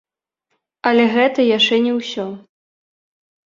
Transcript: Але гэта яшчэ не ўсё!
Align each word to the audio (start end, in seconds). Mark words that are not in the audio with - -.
Але 0.93 1.03
гэта 1.17 1.47
яшчэ 1.57 1.75
не 1.87 1.95
ўсё! 2.01 2.27